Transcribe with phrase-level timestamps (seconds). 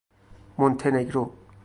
[0.57, 1.33] مونته نگرو